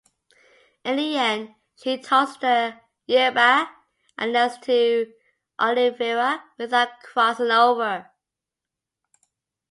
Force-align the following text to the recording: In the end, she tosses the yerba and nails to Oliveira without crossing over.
In 0.83 0.95
the 0.95 1.15
end, 1.15 1.53
she 1.75 1.99
tosses 2.01 2.37
the 2.37 2.79
yerba 3.05 3.69
and 4.17 4.33
nails 4.33 4.57
to 4.63 5.13
Oliveira 5.59 6.43
without 6.57 7.01
crossing 7.03 7.51
over. 7.51 8.09